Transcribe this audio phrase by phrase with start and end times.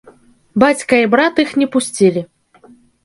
[0.63, 2.21] Бацька і брат іх не пусцілі.